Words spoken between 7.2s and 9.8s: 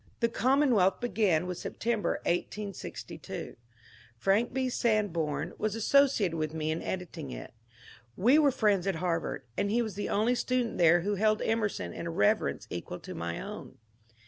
it. We were friends at Harvard, and